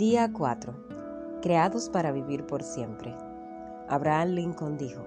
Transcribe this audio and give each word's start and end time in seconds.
Día 0.00 0.32
4. 0.32 0.72
Creados 1.42 1.90
para 1.90 2.10
vivir 2.10 2.46
por 2.46 2.62
siempre. 2.62 3.14
Abraham 3.86 4.30
Lincoln 4.30 4.78
dijo, 4.78 5.02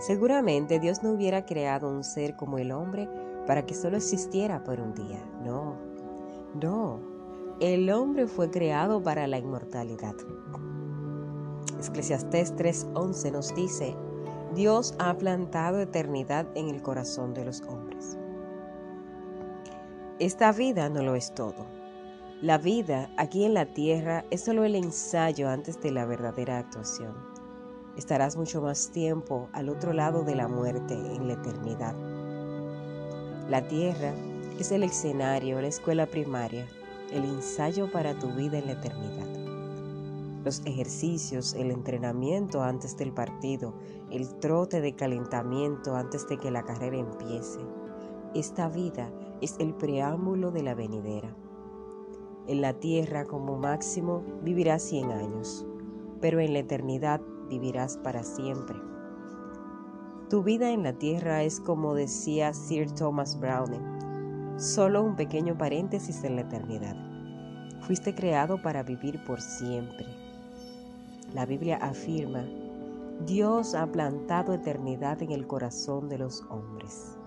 seguramente 0.00 0.80
Dios 0.80 1.04
no 1.04 1.12
hubiera 1.12 1.46
creado 1.46 1.88
un 1.88 2.02
ser 2.02 2.34
como 2.34 2.58
el 2.58 2.72
hombre 2.72 3.08
para 3.46 3.64
que 3.64 3.74
solo 3.74 3.96
existiera 3.96 4.64
por 4.64 4.80
un 4.80 4.92
día. 4.92 5.24
No, 5.44 5.76
no. 6.60 6.98
El 7.60 7.88
hombre 7.90 8.26
fue 8.26 8.50
creado 8.50 9.00
para 9.00 9.28
la 9.28 9.38
inmortalidad. 9.38 10.16
Eclesiastés 11.86 12.56
3:11 12.56 13.30
nos 13.30 13.54
dice, 13.54 13.94
Dios 14.52 14.96
ha 14.98 15.16
plantado 15.16 15.78
eternidad 15.78 16.44
en 16.56 16.70
el 16.70 16.82
corazón 16.82 17.34
de 17.34 17.44
los 17.44 17.60
hombres. 17.60 18.18
Esta 20.18 20.50
vida 20.50 20.88
no 20.88 21.04
lo 21.04 21.14
es 21.14 21.32
todo. 21.32 21.77
La 22.40 22.56
vida 22.56 23.10
aquí 23.16 23.44
en 23.44 23.52
la 23.52 23.66
tierra 23.66 24.24
es 24.30 24.42
solo 24.44 24.62
el 24.62 24.76
ensayo 24.76 25.48
antes 25.48 25.80
de 25.80 25.90
la 25.90 26.06
verdadera 26.06 26.58
actuación. 26.58 27.12
Estarás 27.96 28.36
mucho 28.36 28.62
más 28.62 28.92
tiempo 28.92 29.48
al 29.52 29.68
otro 29.68 29.92
lado 29.92 30.22
de 30.22 30.36
la 30.36 30.46
muerte 30.46 30.94
en 30.94 31.26
la 31.26 31.32
eternidad. 31.32 31.96
La 33.48 33.66
tierra 33.66 34.14
es 34.56 34.70
el 34.70 34.84
escenario, 34.84 35.60
la 35.60 35.66
escuela 35.66 36.06
primaria, 36.06 36.64
el 37.10 37.24
ensayo 37.24 37.90
para 37.90 38.16
tu 38.16 38.28
vida 38.28 38.58
en 38.58 38.66
la 38.66 38.72
eternidad. 38.74 40.44
Los 40.44 40.64
ejercicios, 40.64 41.54
el 41.54 41.72
entrenamiento 41.72 42.62
antes 42.62 42.96
del 42.96 43.12
partido, 43.12 43.74
el 44.12 44.32
trote 44.38 44.80
de 44.80 44.94
calentamiento 44.94 45.96
antes 45.96 46.28
de 46.28 46.38
que 46.38 46.52
la 46.52 46.62
carrera 46.62 46.98
empiece. 46.98 47.58
Esta 48.32 48.68
vida 48.68 49.10
es 49.40 49.56
el 49.58 49.74
preámbulo 49.74 50.52
de 50.52 50.62
la 50.62 50.76
venidera. 50.76 51.34
En 52.48 52.62
la 52.62 52.72
tierra 52.72 53.26
como 53.26 53.58
máximo 53.58 54.22
vivirás 54.42 54.82
100 54.84 55.12
años, 55.12 55.66
pero 56.18 56.40
en 56.40 56.54
la 56.54 56.60
eternidad 56.60 57.20
vivirás 57.50 57.98
para 57.98 58.22
siempre. 58.22 58.78
Tu 60.30 60.42
vida 60.42 60.70
en 60.70 60.82
la 60.82 60.94
tierra 60.94 61.42
es 61.42 61.60
como 61.60 61.94
decía 61.94 62.54
Sir 62.54 62.90
Thomas 62.90 63.38
Browne, 63.38 63.78
solo 64.56 65.02
un 65.02 65.14
pequeño 65.14 65.58
paréntesis 65.58 66.24
en 66.24 66.36
la 66.36 66.40
eternidad. 66.40 66.96
Fuiste 67.82 68.14
creado 68.14 68.62
para 68.62 68.82
vivir 68.82 69.22
por 69.24 69.42
siempre. 69.42 70.06
La 71.34 71.44
Biblia 71.44 71.76
afirma, 71.82 72.46
Dios 73.26 73.74
ha 73.74 73.86
plantado 73.86 74.54
eternidad 74.54 75.20
en 75.22 75.32
el 75.32 75.46
corazón 75.46 76.08
de 76.08 76.16
los 76.16 76.42
hombres. 76.48 77.18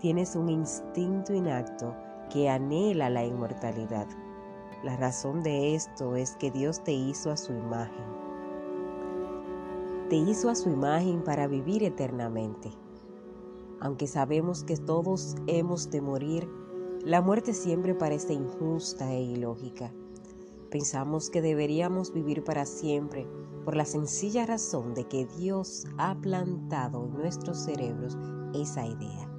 Tienes 0.00 0.36
un 0.36 0.50
instinto 0.50 1.32
inacto 1.32 1.96
que 2.28 2.48
anhela 2.48 3.10
la 3.10 3.24
inmortalidad. 3.24 4.06
La 4.82 4.96
razón 4.96 5.42
de 5.42 5.74
esto 5.74 6.16
es 6.16 6.36
que 6.36 6.50
Dios 6.50 6.84
te 6.84 6.92
hizo 6.92 7.30
a 7.30 7.36
su 7.36 7.52
imagen. 7.52 8.04
Te 10.08 10.16
hizo 10.16 10.48
a 10.48 10.54
su 10.54 10.70
imagen 10.70 11.22
para 11.22 11.46
vivir 11.46 11.82
eternamente. 11.82 12.70
Aunque 13.80 14.06
sabemos 14.06 14.64
que 14.64 14.76
todos 14.76 15.36
hemos 15.46 15.90
de 15.90 16.00
morir, 16.00 16.48
la 17.04 17.20
muerte 17.22 17.52
siempre 17.52 17.94
parece 17.94 18.34
injusta 18.34 19.12
e 19.12 19.22
ilógica. 19.22 19.92
Pensamos 20.70 21.30
que 21.30 21.42
deberíamos 21.42 22.12
vivir 22.12 22.44
para 22.44 22.66
siempre 22.66 23.26
por 23.64 23.76
la 23.76 23.84
sencilla 23.84 24.46
razón 24.46 24.94
de 24.94 25.04
que 25.04 25.26
Dios 25.26 25.86
ha 25.98 26.14
plantado 26.16 27.06
en 27.06 27.14
nuestros 27.14 27.58
cerebros 27.58 28.16
esa 28.54 28.86
idea 28.86 29.37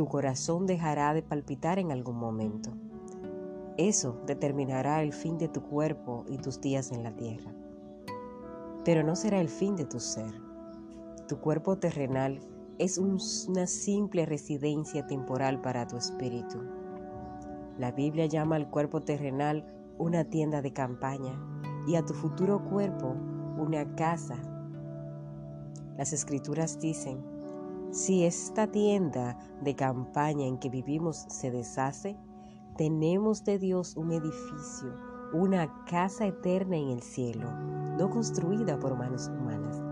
tu 0.00 0.08
corazón 0.08 0.64
dejará 0.64 1.12
de 1.12 1.20
palpitar 1.20 1.78
en 1.78 1.92
algún 1.92 2.16
momento. 2.16 2.70
Eso 3.76 4.18
determinará 4.26 5.02
el 5.02 5.12
fin 5.12 5.36
de 5.36 5.46
tu 5.46 5.62
cuerpo 5.62 6.24
y 6.26 6.38
tus 6.38 6.58
días 6.58 6.90
en 6.90 7.02
la 7.02 7.14
tierra. 7.14 7.52
Pero 8.82 9.02
no 9.02 9.14
será 9.14 9.42
el 9.42 9.50
fin 9.50 9.76
de 9.76 9.84
tu 9.84 10.00
ser. 10.00 10.32
Tu 11.28 11.38
cuerpo 11.38 11.76
terrenal 11.76 12.40
es 12.78 12.96
una 12.96 13.66
simple 13.66 14.24
residencia 14.24 15.06
temporal 15.06 15.60
para 15.60 15.86
tu 15.86 15.98
espíritu. 15.98 16.62
La 17.76 17.92
Biblia 17.92 18.24
llama 18.24 18.56
al 18.56 18.70
cuerpo 18.70 19.02
terrenal 19.02 19.66
una 19.98 20.24
tienda 20.24 20.62
de 20.62 20.72
campaña 20.72 21.38
y 21.86 21.96
a 21.96 22.06
tu 22.06 22.14
futuro 22.14 22.64
cuerpo 22.70 23.16
una 23.58 23.96
casa. 23.96 24.38
Las 25.98 26.14
escrituras 26.14 26.80
dicen, 26.80 27.22
si 27.90 28.24
esta 28.24 28.68
tienda 28.68 29.36
de 29.62 29.74
campaña 29.74 30.46
en 30.46 30.58
que 30.58 30.70
vivimos 30.70 31.26
se 31.28 31.50
deshace, 31.50 32.16
tenemos 32.76 33.44
de 33.44 33.58
Dios 33.58 33.96
un 33.96 34.12
edificio, 34.12 34.94
una 35.32 35.84
casa 35.86 36.26
eterna 36.26 36.76
en 36.76 36.90
el 36.90 37.02
cielo, 37.02 37.50
no 37.98 38.08
construida 38.08 38.78
por 38.78 38.96
manos 38.96 39.28
humanas. 39.28 39.82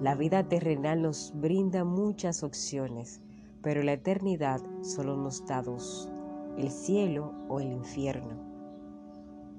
La 0.00 0.14
vida 0.14 0.48
terrenal 0.48 1.02
nos 1.02 1.32
brinda 1.34 1.84
muchas 1.84 2.44
opciones, 2.44 3.20
pero 3.60 3.82
la 3.82 3.94
eternidad 3.94 4.60
solo 4.82 5.16
nos 5.16 5.44
da 5.46 5.62
dos, 5.62 6.08
el 6.56 6.70
cielo 6.70 7.34
o 7.48 7.58
el 7.58 7.72
infierno. 7.72 8.36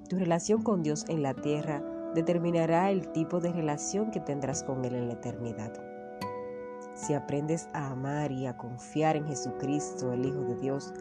Tu 0.08 0.18
relación 0.18 0.64
con 0.64 0.84
Dios 0.84 1.04
en 1.10 1.22
la 1.22 1.34
tierra 1.34 1.84
determinará 2.16 2.92
el 2.92 3.12
tipo 3.12 3.42
de 3.42 3.52
relación 3.52 4.10
que 4.10 4.22
tendrás 4.22 4.64
con 4.64 4.86
Él 4.86 4.96
en 4.96 5.08
la 5.08 5.16
eternidad. 5.16 5.87
Si 6.98 7.14
aprendes 7.14 7.70
a 7.74 7.92
amar 7.92 8.32
y 8.32 8.48
a 8.48 8.58
confiar 8.58 9.16
en 9.16 9.28
Jesucristo, 9.28 10.14
el 10.14 10.26
Hijo 10.26 10.40
de 10.40 10.56
Dios, 10.56 10.94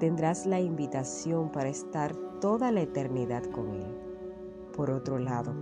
tendrás 0.00 0.46
la 0.46 0.58
invitación 0.58 1.52
para 1.52 1.68
estar 1.68 2.16
toda 2.40 2.72
la 2.72 2.80
eternidad 2.80 3.44
con 3.50 3.68
Él. 3.74 3.94
Por 4.74 4.90
otro 4.90 5.18
lado, 5.18 5.54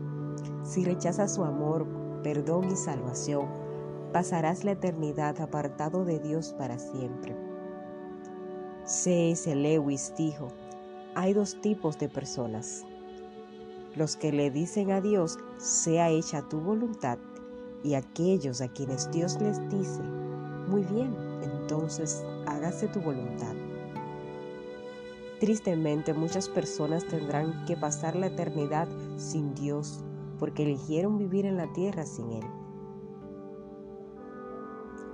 si 0.63 0.85
rechazas 0.85 1.35
su 1.35 1.43
amor, 1.43 1.85
perdón 2.23 2.71
y 2.71 2.77
salvación, 2.77 3.49
pasarás 4.13 4.63
la 4.63 4.71
eternidad 4.71 5.41
apartado 5.41 6.05
de 6.05 6.21
Dios 6.21 6.55
para 6.57 6.79
siempre. 6.79 7.37
C.S. 8.85 9.53
Lewis 9.53 10.15
dijo, 10.17 10.47
hay 11.17 11.33
dos 11.33 11.61
tipos 11.61 11.99
de 11.99 12.09
personas. 12.09 12.85
Los 13.97 14.17
que 14.17 14.31
le 14.31 14.53
dicen 14.53 14.93
a 14.93 15.01
Dios, 15.01 15.39
sea 15.57 16.09
hecha 16.09 16.49
tu 16.49 16.61
voluntad, 16.61 17.19
y 17.85 17.95
aquellos 17.95 18.61
a 18.61 18.69
quienes 18.69 19.11
Dios 19.11 19.39
les 19.41 19.61
dice, 19.69 20.03
muy 20.69 20.83
bien, 20.85 21.15
entonces 21.43 22.25
hágase 22.47 22.89
tu 22.89 23.01
voluntad. 23.01 23.55
Tristemente 25.41 26.15
muchas 26.15 26.49
personas 26.49 27.05
tendrán 27.07 27.65
que 27.67 27.77
pasar 27.77 28.15
la 28.15 28.29
eternidad 28.29 28.89
sin 29.17 29.55
Dios 29.55 30.05
porque 30.39 30.63
eligieron 30.63 31.19
vivir 31.19 31.47
en 31.47 31.57
la 31.57 31.73
tierra 31.73 32.07
sin 32.07 32.31
Él. 32.33 32.45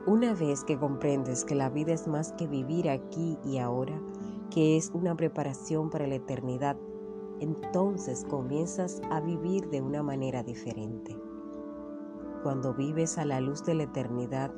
Una 0.06 0.34
vez 0.34 0.64
que 0.64 0.78
comprendes 0.78 1.44
que 1.44 1.54
la 1.54 1.68
vida 1.70 1.92
es 1.92 2.06
más 2.06 2.32
que 2.32 2.46
vivir 2.46 2.88
aquí 2.88 3.38
y 3.44 3.58
ahora, 3.58 3.98
que 4.50 4.76
es 4.76 4.90
una 4.94 5.14
preparación 5.14 5.90
para 5.90 6.06
la 6.06 6.14
eternidad, 6.14 6.76
entonces 7.40 8.24
comienzas 8.24 9.00
a 9.10 9.20
vivir 9.20 9.68
de 9.68 9.82
una 9.82 10.02
manera 10.02 10.42
diferente. 10.42 11.16
Cuando 12.42 12.72
vives 12.72 13.18
a 13.18 13.24
la 13.24 13.40
luz 13.40 13.64
de 13.64 13.74
la 13.74 13.82
eternidad, 13.84 14.52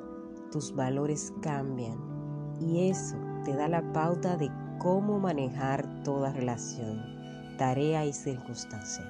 tus 0.53 0.75
valores 0.75 1.33
cambian 1.41 1.99
y 2.61 2.91
eso 2.91 3.17
te 3.45 3.55
da 3.55 3.69
la 3.69 3.93
pauta 3.93 4.37
de 4.37 4.51
cómo 4.79 5.19
manejar 5.19 6.03
toda 6.05 6.33
relación, 6.33 7.03
tarea 7.57 8.05
y 8.05 8.13
circunstancia. 8.13 9.05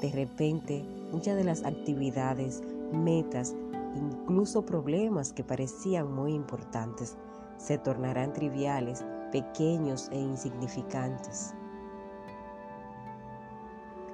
De 0.00 0.10
repente, 0.12 0.84
muchas 1.10 1.36
de 1.36 1.44
las 1.44 1.64
actividades, 1.64 2.62
metas, 2.92 3.54
incluso 3.96 4.64
problemas 4.64 5.32
que 5.32 5.42
parecían 5.42 6.12
muy 6.12 6.32
importantes, 6.32 7.16
se 7.56 7.78
tornarán 7.78 8.32
triviales, 8.32 9.04
pequeños 9.32 10.08
e 10.12 10.20
insignificantes. 10.20 11.54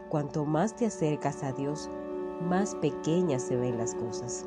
Cuanto 0.09 0.45
más 0.45 0.75
te 0.75 0.87
acercas 0.87 1.43
a 1.43 1.53
Dios, 1.53 1.91
más 2.41 2.75
pequeñas 2.77 3.43
se 3.43 3.57
ven 3.57 3.79
las 3.79 3.95
cosas. 3.95 4.47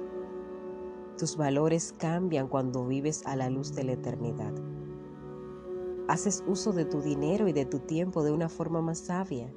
Tus 1.17 1.37
valores 1.37 1.93
cambian 1.97 2.47
cuando 2.47 2.87
vives 2.87 3.23
a 3.25 3.35
la 3.35 3.49
luz 3.49 3.73
de 3.75 3.83
la 3.83 3.91
eternidad. 3.93 4.53
Haces 6.07 6.43
uso 6.47 6.73
de 6.73 6.85
tu 6.85 7.01
dinero 7.01 7.47
y 7.47 7.53
de 7.53 7.65
tu 7.65 7.79
tiempo 7.79 8.23
de 8.23 8.31
una 8.31 8.49
forma 8.49 8.81
más 8.81 8.97
sabia. 8.97 9.53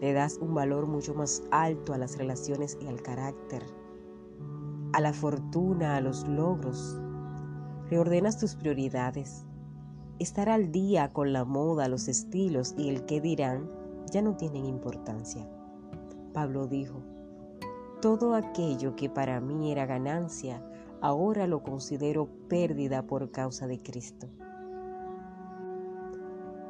Le 0.00 0.12
das 0.12 0.38
un 0.38 0.52
valor 0.52 0.86
mucho 0.86 1.14
más 1.14 1.42
alto 1.50 1.94
a 1.94 1.98
las 1.98 2.18
relaciones 2.18 2.76
y 2.80 2.88
al 2.88 3.00
carácter, 3.02 3.62
a 4.92 5.00
la 5.00 5.12
fortuna, 5.12 5.96
a 5.96 6.00
los 6.00 6.26
logros. 6.28 7.00
Reordenas 7.88 8.38
tus 8.38 8.56
prioridades. 8.56 9.46
Estar 10.18 10.48
al 10.48 10.72
día 10.72 11.12
con 11.12 11.32
la 11.32 11.44
moda, 11.44 11.88
los 11.88 12.08
estilos 12.08 12.74
y 12.76 12.88
el 12.88 13.06
qué 13.06 13.20
dirán 13.20 13.70
ya 14.10 14.22
no 14.22 14.36
tienen 14.36 14.66
importancia. 14.66 15.48
Pablo 16.32 16.66
dijo, 16.66 17.00
todo 18.04 18.34
aquello 18.34 18.94
que 18.96 19.08
para 19.08 19.40
mí 19.40 19.72
era 19.72 19.86
ganancia, 19.86 20.62
ahora 21.00 21.46
lo 21.46 21.62
considero 21.62 22.28
pérdida 22.50 23.06
por 23.06 23.30
causa 23.30 23.66
de 23.66 23.80
Cristo. 23.80 24.28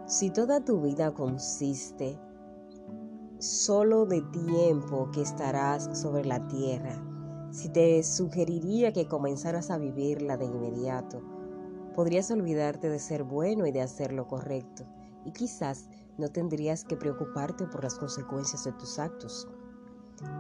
Si 0.07 0.31
toda 0.31 0.65
tu 0.65 0.81
vida 0.81 1.13
consiste 1.13 2.17
solo 3.41 4.07
de 4.07 4.23
tiempo 4.23 5.11
que 5.11 5.23
estarás 5.23 5.99
sobre 5.99 6.25
la 6.25 6.47
tierra, 6.47 7.03
si 7.51 7.69
te 7.69 8.01
sugeriría 8.05 8.93
que 8.93 9.09
comenzaras 9.09 9.73
a 9.73 9.79
vivirla 9.79 10.37
de 10.37 10.45
inmediato, 10.45 11.21
podrías 11.97 12.31
olvidarte 12.31 12.89
de 12.89 13.01
ser 13.01 13.25
bueno 13.25 13.67
y 13.67 13.73
de 13.73 13.83
hacer 13.83 14.13
lo 14.13 14.29
correcto, 14.29 14.85
y 15.25 15.33
quizás 15.33 15.89
no 16.17 16.29
tendrías 16.29 16.85
que 16.85 16.97
preocuparte 16.97 17.67
por 17.67 17.83
las 17.83 17.99
consecuencias 17.99 18.63
de 18.63 18.73
tus 18.75 19.01
actos. 19.01 19.49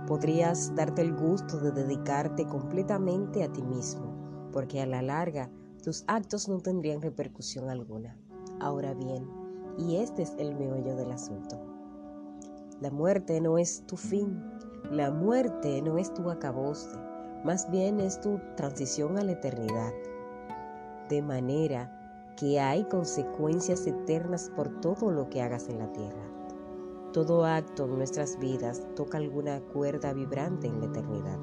Podrías 0.07 0.75
darte 0.75 1.03
el 1.03 1.15
gusto 1.15 1.59
de 1.59 1.73
dedicarte 1.73 2.47
completamente 2.47 3.43
a 3.43 3.53
ti 3.53 3.63
mismo, 3.63 4.51
porque 4.53 4.81
a 4.81 4.87
la 4.87 5.03
larga 5.03 5.51
tus 5.83 6.05
actos 6.07 6.49
no 6.49 6.61
tendrían 6.61 7.03
repercusión 7.03 7.71
alguna. 7.71 8.17
Ahora 8.61 8.95
bien, 8.95 9.29
y 9.79 9.97
este 9.97 10.23
es 10.23 10.35
el 10.39 10.55
meollo 10.55 10.97
del 10.97 11.11
asunto. 11.13 11.61
La 12.81 12.91
muerte 12.91 13.41
no 13.41 13.59
es 13.59 13.85
tu 13.87 13.97
fin, 13.97 14.43
la 14.91 15.11
muerte 15.11 15.81
no 15.83 15.99
es 15.99 16.13
tu 16.13 16.31
acabose, 16.31 16.89
más 17.45 17.71
bien 17.71 18.01
es 18.01 18.21
tu 18.21 18.41
transición 18.57 19.19
a 19.19 19.25
la 19.25 19.33
eternidad. 19.33 19.93
De 21.09 21.23
manera 21.23 22.35
que 22.37 22.61
hay 22.61 22.85
consecuencias 22.85 23.87
eternas 23.87 24.51
por 24.55 24.81
todo 24.81 25.11
lo 25.11 25.29
que 25.29 25.43
hagas 25.43 25.69
en 25.69 25.79
la 25.79 25.93
tierra. 25.93 26.34
Todo 27.15 27.45
acto 27.45 27.85
en 27.85 27.97
nuestras 27.97 28.41
vidas 28.41 28.83
toca 28.97 29.19
alguna 29.19 29.61
cuerda 29.61 30.13
vibrante 30.13 30.67
en 30.67 30.81
la 30.81 30.87
eternidad. 30.87 31.39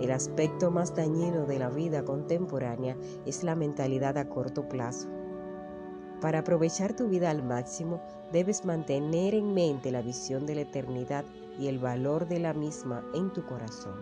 El 0.00 0.10
aspecto 0.10 0.72
más 0.72 0.92
dañino 0.92 1.46
de 1.46 1.60
la 1.60 1.70
vida 1.70 2.04
contemporánea 2.04 2.96
es 3.26 3.44
la 3.44 3.54
mentalidad 3.54 4.18
a 4.18 4.28
corto 4.28 4.68
plazo. 4.68 5.06
Para 6.20 6.40
aprovechar 6.40 6.96
tu 6.96 7.06
vida 7.06 7.30
al 7.30 7.44
máximo, 7.44 8.02
debes 8.32 8.64
mantener 8.64 9.36
en 9.36 9.54
mente 9.54 9.92
la 9.92 10.02
visión 10.02 10.46
de 10.46 10.56
la 10.56 10.62
eternidad 10.62 11.24
y 11.56 11.68
el 11.68 11.78
valor 11.78 12.26
de 12.26 12.40
la 12.40 12.54
misma 12.54 13.04
en 13.14 13.32
tu 13.32 13.46
corazón. 13.46 14.00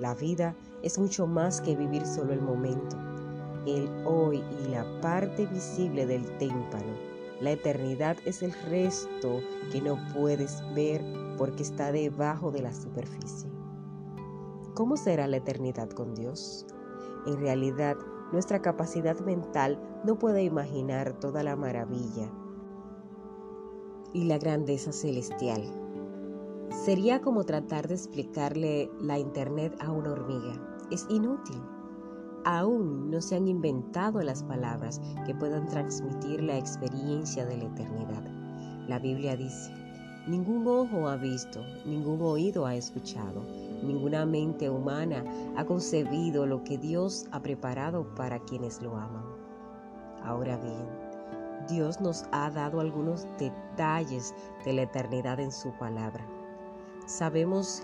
La 0.00 0.16
vida 0.16 0.56
es 0.82 0.98
mucho 0.98 1.28
más 1.28 1.60
que 1.60 1.76
vivir 1.76 2.04
solo 2.04 2.32
el 2.32 2.42
momento, 2.42 2.96
el 3.68 3.88
hoy 4.04 4.42
y 4.64 4.68
la 4.68 4.84
parte 5.00 5.46
visible 5.46 6.06
del 6.06 6.26
témpano 6.38 7.15
la 7.40 7.50
eternidad 7.50 8.16
es 8.24 8.42
el 8.42 8.52
resto 8.52 9.40
que 9.70 9.80
no 9.80 9.98
puedes 10.14 10.62
ver 10.74 11.02
porque 11.36 11.62
está 11.62 11.92
debajo 11.92 12.50
de 12.50 12.62
la 12.62 12.72
superficie. 12.72 13.50
¿Cómo 14.74 14.96
será 14.96 15.26
la 15.26 15.38
eternidad 15.38 15.90
con 15.90 16.14
Dios? 16.14 16.66
En 17.26 17.38
realidad, 17.38 17.96
nuestra 18.32 18.62
capacidad 18.62 19.18
mental 19.20 19.78
no 20.04 20.18
puede 20.18 20.44
imaginar 20.44 21.18
toda 21.20 21.42
la 21.42 21.56
maravilla 21.56 22.30
y 24.12 24.24
la 24.24 24.38
grandeza 24.38 24.92
celestial. 24.92 25.62
Sería 26.70 27.20
como 27.20 27.44
tratar 27.44 27.88
de 27.88 27.94
explicarle 27.94 28.90
la 29.00 29.18
Internet 29.18 29.76
a 29.80 29.92
una 29.92 30.12
hormiga. 30.12 30.54
Es 30.90 31.06
inútil 31.08 31.60
aún 32.46 33.10
no 33.10 33.20
se 33.20 33.34
han 33.34 33.48
inventado 33.48 34.22
las 34.22 34.44
palabras 34.44 35.00
que 35.26 35.34
puedan 35.34 35.66
transmitir 35.66 36.42
la 36.44 36.56
experiencia 36.56 37.44
de 37.44 37.56
la 37.56 37.64
eternidad. 37.64 38.22
La 38.86 39.00
Biblia 39.00 39.36
dice, 39.36 39.72
ningún 40.28 40.64
ojo 40.68 41.08
ha 41.08 41.16
visto, 41.16 41.60
ningún 41.84 42.22
oído 42.22 42.64
ha 42.64 42.76
escuchado, 42.76 43.42
ninguna 43.82 44.24
mente 44.24 44.70
humana 44.70 45.24
ha 45.56 45.64
concebido 45.64 46.46
lo 46.46 46.62
que 46.62 46.78
Dios 46.78 47.26
ha 47.32 47.42
preparado 47.42 48.06
para 48.14 48.38
quienes 48.38 48.80
lo 48.80 48.96
aman. 48.96 49.24
Ahora 50.22 50.56
bien, 50.58 50.86
Dios 51.68 52.00
nos 52.00 52.26
ha 52.30 52.48
dado 52.50 52.78
algunos 52.78 53.26
detalles 53.40 54.32
de 54.64 54.72
la 54.72 54.82
eternidad 54.82 55.40
en 55.40 55.50
su 55.50 55.72
palabra. 55.80 56.24
Sabemos 57.06 57.82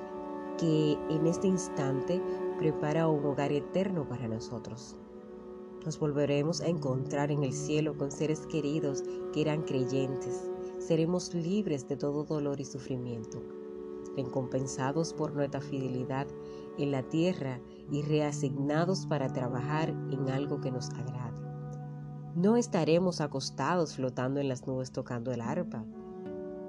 que 0.57 0.97
en 1.11 1.27
este 1.27 1.49
instante 1.49 2.23
prepara 2.63 3.09
un 3.09 3.25
hogar 3.25 3.51
eterno 3.51 4.09
para 4.09 4.29
nosotros. 4.29 4.97
Nos 5.85 5.99
volveremos 5.99 6.61
a 6.61 6.69
encontrar 6.69 7.33
en 7.33 7.43
el 7.43 7.53
cielo 7.53 7.97
con 7.99 8.13
seres 8.13 8.47
queridos 8.47 9.03
que 9.33 9.41
eran 9.41 9.63
creyentes. 9.63 10.49
Seremos 10.79 11.35
libres 11.35 11.89
de 11.89 11.97
todo 11.97 12.23
dolor 12.23 12.61
y 12.61 12.65
sufrimiento, 12.65 13.43
recompensados 14.17 15.13
por 15.13 15.35
nuestra 15.35 15.61
fidelidad 15.61 16.29
en 16.79 16.93
la 16.93 17.03
tierra 17.03 17.61
y 17.91 18.03
reasignados 18.03 19.07
para 19.07 19.33
trabajar 19.33 19.89
en 20.13 20.31
algo 20.31 20.61
que 20.61 20.71
nos 20.71 20.89
agrade. 20.91 21.41
No 22.37 22.57
estaremos 22.57 23.21
acostados 23.21 23.97
flotando 23.97 24.39
en 24.39 24.49
las 24.49 24.69
nubes 24.69 24.93
tocando 24.93 25.33
el 25.33 25.41
arpa. 25.41 25.85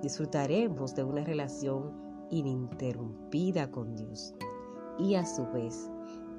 Disfrutaremos 0.01 0.95
de 0.95 1.03
una 1.03 1.23
relación 1.23 1.91
ininterrumpida 2.31 3.69
con 3.69 3.95
Dios 3.95 4.33
y 4.99 5.15
a 5.15 5.25
su 5.25 5.45
vez 5.51 5.89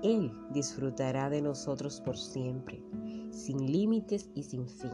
Él 0.03 0.33
disfrutará 0.51 1.31
de 1.31 1.43
nosotros 1.43 2.01
por 2.01 2.17
siempre, 2.17 2.83
sin 3.31 3.71
límites 3.71 4.31
y 4.35 4.43
sin 4.43 4.67
fin. 4.67 4.93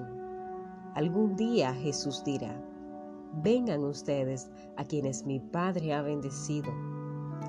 Algún 0.95 1.37
día 1.37 1.75
Jesús 1.75 2.23
dirá, 2.25 2.55
vengan 3.43 3.85
ustedes 3.85 4.51
a 4.77 4.85
quienes 4.85 5.25
mi 5.25 5.41
Padre 5.41 5.95
ha 5.95 6.03
bendecido, 6.03 6.73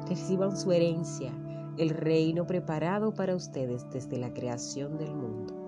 reciban 0.07 0.55
su 0.55 0.71
herencia, 0.71 1.31
el 1.77 1.89
reino 1.89 2.45
preparado 2.45 3.13
para 3.13 3.35
ustedes 3.35 3.89
desde 3.89 4.17
la 4.17 4.33
creación 4.33 4.97
del 4.97 5.15
mundo. 5.15 5.61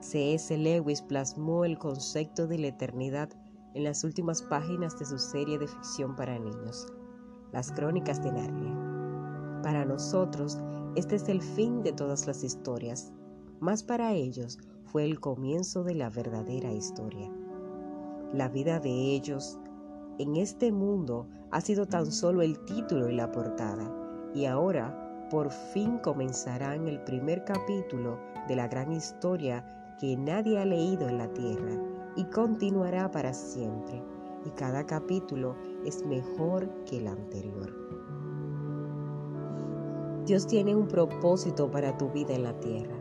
C.S. 0.00 0.56
Lewis 0.56 1.02
plasmó 1.02 1.64
el 1.64 1.78
concepto 1.78 2.46
de 2.46 2.58
la 2.58 2.68
eternidad 2.68 3.28
en 3.74 3.84
las 3.84 4.02
últimas 4.02 4.42
páginas 4.42 4.98
de 4.98 5.04
su 5.04 5.18
serie 5.18 5.58
de 5.58 5.68
ficción 5.68 6.16
para 6.16 6.38
niños, 6.38 6.86
Las 7.52 7.70
Crónicas 7.70 8.22
de 8.22 8.32
Narnia. 8.32 8.79
Para 9.62 9.84
nosotros, 9.84 10.58
este 10.96 11.16
es 11.16 11.28
el 11.28 11.42
fin 11.42 11.82
de 11.82 11.92
todas 11.92 12.26
las 12.26 12.42
historias, 12.42 13.12
mas 13.60 13.82
para 13.82 14.12
ellos 14.14 14.58
fue 14.84 15.04
el 15.04 15.20
comienzo 15.20 15.84
de 15.84 15.94
la 15.94 16.08
verdadera 16.08 16.72
historia. 16.72 17.30
La 18.32 18.48
vida 18.48 18.80
de 18.80 18.90
ellos 18.90 19.58
en 20.18 20.36
este 20.36 20.72
mundo 20.72 21.28
ha 21.50 21.60
sido 21.60 21.86
tan 21.86 22.10
solo 22.10 22.42
el 22.42 22.58
título 22.64 23.08
y 23.08 23.14
la 23.14 23.30
portada, 23.30 23.90
y 24.34 24.46
ahora 24.46 25.28
por 25.30 25.50
fin 25.50 25.98
comenzarán 25.98 26.88
el 26.88 27.00
primer 27.04 27.44
capítulo 27.44 28.18
de 28.48 28.56
la 28.56 28.66
gran 28.66 28.92
historia 28.92 29.64
que 30.00 30.16
nadie 30.16 30.58
ha 30.58 30.64
leído 30.64 31.08
en 31.08 31.18
la 31.18 31.32
tierra 31.32 31.78
y 32.16 32.24
continuará 32.24 33.10
para 33.10 33.34
siempre, 33.34 34.02
y 34.44 34.50
cada 34.50 34.86
capítulo 34.86 35.54
es 35.84 36.04
mejor 36.04 36.68
que 36.84 36.98
el 36.98 37.06
anterior. 37.06 38.29
Dios 40.30 40.46
tiene 40.46 40.76
un 40.76 40.86
propósito 40.86 41.68
para 41.72 41.98
tu 41.98 42.08
vida 42.10 42.32
en 42.34 42.44
la 42.44 42.52
tierra, 42.60 42.94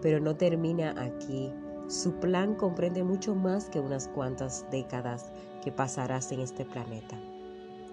pero 0.00 0.20
no 0.20 0.36
termina 0.36 0.94
aquí. 1.02 1.52
Su 1.88 2.12
plan 2.20 2.54
comprende 2.54 3.02
mucho 3.02 3.34
más 3.34 3.68
que 3.68 3.80
unas 3.80 4.06
cuantas 4.06 4.64
décadas 4.70 5.32
que 5.64 5.72
pasarás 5.72 6.30
en 6.30 6.38
este 6.38 6.64
planeta. 6.64 7.18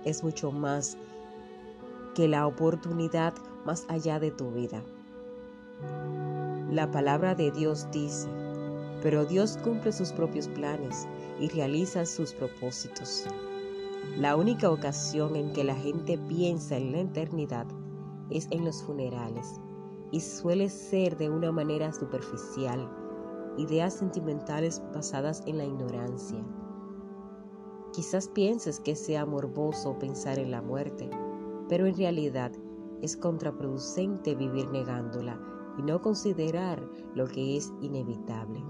Es 0.05 0.23
mucho 0.23 0.51
más 0.51 0.95
que 2.13 2.27
la 2.27 2.45
oportunidad 2.45 3.33
más 3.65 3.83
allá 3.89 4.19
de 4.19 4.29
tu 4.29 4.51
vida. 4.51 4.83
La 6.69 6.91
palabra 6.91 7.33
de 7.33 7.49
Dios 7.49 7.87
dice, 7.91 8.29
pero 9.01 9.25
Dios 9.25 9.57
cumple 9.63 9.91
sus 9.91 10.11
propios 10.11 10.49
planes 10.49 11.07
y 11.39 11.49
realiza 11.49 12.05
sus 12.05 12.31
propósitos. 12.31 13.25
La 14.19 14.35
única 14.35 14.69
ocasión 14.69 15.35
en 15.35 15.51
que 15.51 15.63
la 15.63 15.75
gente 15.75 16.19
piensa 16.19 16.77
en 16.77 16.91
la 16.91 16.99
eternidad 16.99 17.65
es 18.29 18.47
en 18.51 18.65
los 18.65 18.83
funerales 18.83 19.59
y 20.11 20.21
suele 20.21 20.69
ser 20.69 21.17
de 21.17 21.29
una 21.29 21.51
manera 21.51 21.91
superficial, 21.91 22.89
ideas 23.57 23.93
sentimentales 23.93 24.81
basadas 24.93 25.43
en 25.45 25.57
la 25.57 25.65
ignorancia. 25.65 26.43
Quizás 27.93 28.27
pienses 28.29 28.79
que 28.79 28.95
sea 28.95 29.25
morboso 29.25 29.97
pensar 29.97 30.39
en 30.39 30.51
la 30.51 30.61
muerte, 30.61 31.09
pero 31.67 31.85
en 31.85 31.97
realidad 31.97 32.51
es 33.01 33.17
contraproducente 33.17 34.35
vivir 34.35 34.69
negándola 34.69 35.39
y 35.77 35.83
no 35.83 36.01
considerar 36.01 36.81
lo 37.15 37.27
que 37.27 37.57
es 37.57 37.71
inevitable. 37.81 38.63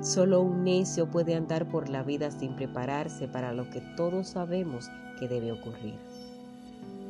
Solo 0.00 0.40
un 0.40 0.64
necio 0.64 1.08
puede 1.08 1.36
andar 1.36 1.68
por 1.68 1.88
la 1.88 2.02
vida 2.02 2.30
sin 2.32 2.56
prepararse 2.56 3.28
para 3.28 3.52
lo 3.52 3.70
que 3.70 3.80
todos 3.96 4.30
sabemos 4.30 4.88
que 5.18 5.28
debe 5.28 5.52
ocurrir. 5.52 5.96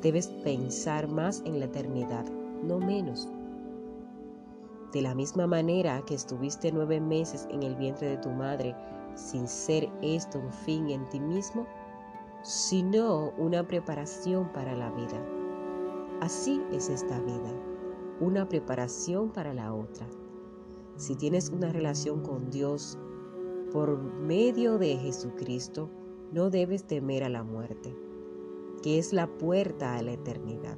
Debes 0.02 0.26
pensar 0.26 1.06
más 1.06 1.42
en 1.44 1.60
la 1.60 1.66
eternidad, 1.66 2.24
no 2.64 2.80
menos. 2.80 3.28
De 4.92 5.00
la 5.00 5.14
misma 5.14 5.46
manera 5.46 6.02
que 6.04 6.14
estuviste 6.14 6.72
nueve 6.72 7.00
meses 7.00 7.46
en 7.50 7.62
el 7.62 7.76
vientre 7.76 8.08
de 8.08 8.16
tu 8.16 8.30
madre 8.30 8.74
sin 9.14 9.46
ser 9.46 9.88
esto 10.02 10.40
un 10.40 10.52
fin 10.52 10.90
en 10.90 11.08
ti 11.08 11.20
mismo, 11.20 11.66
sino 12.42 13.32
una 13.38 13.66
preparación 13.66 14.52
para 14.52 14.74
la 14.74 14.90
vida. 14.90 15.24
Así 16.20 16.60
es 16.72 16.88
esta 16.88 17.20
vida, 17.20 17.52
una 18.20 18.48
preparación 18.48 19.30
para 19.30 19.54
la 19.54 19.72
otra. 19.72 20.08
Si 20.96 21.14
tienes 21.14 21.50
una 21.50 21.70
relación 21.70 22.22
con 22.22 22.50
Dios 22.50 22.98
por 23.72 23.98
medio 23.98 24.78
de 24.78 24.96
Jesucristo, 24.96 25.88
no 26.32 26.50
debes 26.50 26.84
temer 26.84 27.22
a 27.22 27.28
la 27.28 27.44
muerte, 27.44 27.96
que 28.82 28.98
es 28.98 29.12
la 29.12 29.26
puerta 29.26 29.96
a 29.96 30.02
la 30.02 30.12
eternidad. 30.12 30.76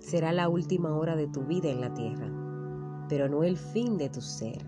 Será 0.00 0.32
la 0.32 0.48
última 0.48 0.96
hora 0.96 1.14
de 1.14 1.28
tu 1.28 1.42
vida 1.42 1.70
en 1.70 1.80
la 1.80 1.94
tierra, 1.94 2.30
pero 3.08 3.28
no 3.28 3.44
el 3.44 3.56
fin 3.56 3.96
de 3.96 4.08
tu 4.08 4.20
ser. 4.20 4.66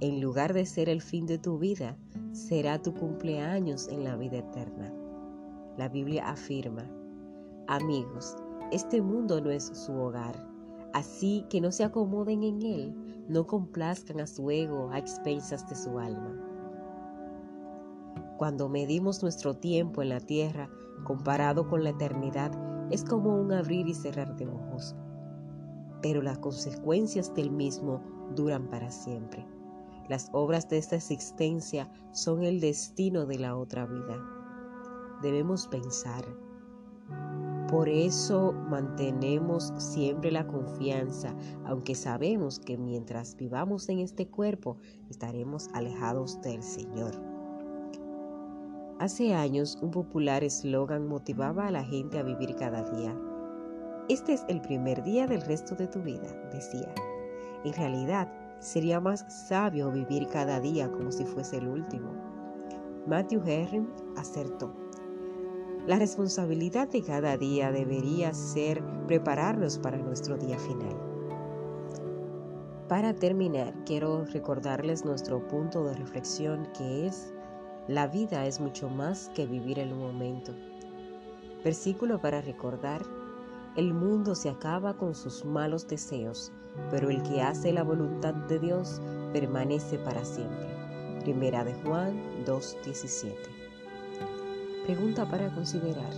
En 0.00 0.20
lugar 0.20 0.52
de 0.52 0.66
ser 0.66 0.88
el 0.88 1.00
fin 1.00 1.26
de 1.26 1.38
tu 1.38 1.58
vida, 1.58 1.96
será 2.32 2.80
tu 2.82 2.92
cumpleaños 2.92 3.88
en 3.88 4.04
la 4.04 4.16
vida 4.16 4.38
eterna. 4.38 4.92
La 5.78 5.88
Biblia 5.88 6.28
afirma, 6.28 6.84
amigos, 7.66 8.36
este 8.72 9.00
mundo 9.00 9.40
no 9.40 9.50
es 9.50 9.70
su 9.72 9.92
hogar, 9.92 10.48
así 10.92 11.46
que 11.48 11.60
no 11.60 11.72
se 11.72 11.84
acomoden 11.84 12.42
en 12.42 12.62
él, 12.62 13.24
no 13.28 13.46
complazcan 13.46 14.20
a 14.20 14.26
su 14.26 14.50
ego 14.50 14.90
a 14.90 14.98
expensas 14.98 15.66
de 15.68 15.76
su 15.76 15.98
alma. 15.98 16.51
Cuando 18.42 18.68
medimos 18.68 19.22
nuestro 19.22 19.54
tiempo 19.54 20.02
en 20.02 20.08
la 20.08 20.18
tierra 20.18 20.68
comparado 21.04 21.68
con 21.68 21.84
la 21.84 21.90
eternidad, 21.90 22.50
es 22.90 23.04
como 23.04 23.36
un 23.36 23.52
abrir 23.52 23.86
y 23.86 23.94
cerrar 23.94 24.36
de 24.36 24.48
ojos, 24.48 24.96
pero 26.02 26.22
las 26.22 26.38
consecuencias 26.38 27.32
del 27.36 27.52
mismo 27.52 28.02
duran 28.34 28.68
para 28.68 28.90
siempre. 28.90 29.46
Las 30.08 30.28
obras 30.32 30.68
de 30.68 30.78
esta 30.78 30.96
existencia 30.96 31.88
son 32.10 32.42
el 32.42 32.58
destino 32.58 33.26
de 33.26 33.38
la 33.38 33.56
otra 33.56 33.86
vida. 33.86 34.18
Debemos 35.22 35.68
pensar. 35.68 36.24
Por 37.68 37.88
eso 37.88 38.52
mantenemos 38.68 39.72
siempre 39.76 40.32
la 40.32 40.48
confianza, 40.48 41.32
aunque 41.64 41.94
sabemos 41.94 42.58
que 42.58 42.76
mientras 42.76 43.36
vivamos 43.36 43.88
en 43.88 44.00
este 44.00 44.26
cuerpo 44.26 44.78
estaremos 45.08 45.68
alejados 45.74 46.40
del 46.40 46.64
Señor. 46.64 47.31
Hace 49.02 49.34
años 49.34 49.76
un 49.82 49.90
popular 49.90 50.44
eslogan 50.44 51.08
motivaba 51.08 51.66
a 51.66 51.72
la 51.72 51.82
gente 51.82 52.20
a 52.20 52.22
vivir 52.22 52.54
cada 52.54 52.84
día. 52.88 53.12
Este 54.08 54.32
es 54.32 54.44
el 54.46 54.60
primer 54.60 55.02
día 55.02 55.26
del 55.26 55.40
resto 55.40 55.74
de 55.74 55.88
tu 55.88 56.00
vida, 56.02 56.28
decía. 56.52 56.94
En 57.64 57.72
realidad, 57.72 58.32
sería 58.60 59.00
más 59.00 59.26
sabio 59.48 59.90
vivir 59.90 60.28
cada 60.28 60.60
día 60.60 60.88
como 60.88 61.10
si 61.10 61.24
fuese 61.24 61.56
el 61.56 61.66
último. 61.66 62.12
Matthew 63.08 63.42
Herring 63.44 63.88
acertó. 64.16 64.72
La 65.88 65.98
responsabilidad 65.98 66.86
de 66.86 67.02
cada 67.02 67.36
día 67.36 67.72
debería 67.72 68.32
ser 68.32 68.84
prepararnos 69.08 69.80
para 69.80 69.96
nuestro 69.96 70.36
día 70.36 70.60
final. 70.60 70.96
Para 72.86 73.12
terminar, 73.12 73.74
quiero 73.84 74.26
recordarles 74.26 75.04
nuestro 75.04 75.44
punto 75.48 75.82
de 75.82 75.94
reflexión 75.94 76.68
que 76.78 77.08
es 77.08 77.31
la 77.88 78.06
vida 78.06 78.46
es 78.46 78.60
mucho 78.60 78.88
más 78.88 79.28
que 79.34 79.44
vivir 79.44 79.80
un 79.80 79.98
momento. 79.98 80.52
Versículo 81.64 82.20
para 82.20 82.40
recordar. 82.40 83.02
El 83.74 83.92
mundo 83.92 84.34
se 84.34 84.50
acaba 84.50 84.96
con 84.98 85.14
sus 85.14 85.44
malos 85.44 85.88
deseos, 85.88 86.52
pero 86.90 87.10
el 87.10 87.22
que 87.22 87.42
hace 87.42 87.72
la 87.72 87.82
voluntad 87.82 88.34
de 88.34 88.58
Dios 88.58 89.00
permanece 89.32 89.98
para 89.98 90.24
siempre. 90.24 90.68
Primera 91.20 91.64
de 91.64 91.74
Juan 91.82 92.44
2.17. 92.44 93.32
Pregunta 94.84 95.28
para 95.28 95.52
considerar. 95.54 96.12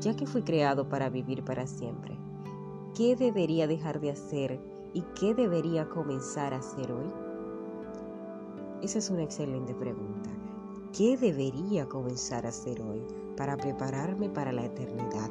Ya 0.00 0.16
que 0.16 0.26
fui 0.26 0.42
creado 0.42 0.88
para 0.88 1.08
vivir 1.08 1.44
para 1.44 1.66
siempre, 1.66 2.18
¿qué 2.96 3.14
debería 3.14 3.66
dejar 3.66 4.00
de 4.00 4.10
hacer 4.10 4.60
y 4.92 5.02
qué 5.18 5.34
debería 5.34 5.88
comenzar 5.88 6.52
a 6.54 6.58
hacer 6.58 6.90
hoy? 6.90 7.12
Esa 8.82 8.98
es 8.98 9.10
una 9.10 9.22
excelente 9.22 9.74
pregunta. 9.74 10.33
¿Qué 10.96 11.16
debería 11.16 11.88
comenzar 11.88 12.46
a 12.46 12.50
hacer 12.50 12.80
hoy 12.80 13.02
para 13.36 13.56
prepararme 13.56 14.28
para 14.28 14.52
la 14.52 14.64
eternidad? 14.64 15.28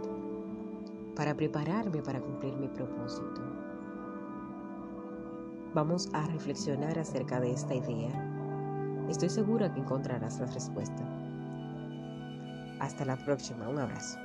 Para 1.15 1.33
prepararme 1.35 2.01
para 2.01 2.19
cumplir 2.19 2.53
mi 2.57 2.67
propósito. 2.67 3.41
Vamos 5.73 6.09
a 6.11 6.27
reflexionar 6.27 6.99
acerca 6.99 7.39
de 7.39 7.51
esta 7.51 7.73
idea. 7.75 9.05
Estoy 9.09 9.29
segura 9.29 9.73
que 9.73 9.79
encontrarás 9.79 10.37
la 10.41 10.47
respuesta. 10.47 11.01
Hasta 12.81 13.05
la 13.05 13.15
próxima. 13.23 13.69
Un 13.69 13.79
abrazo. 13.79 14.19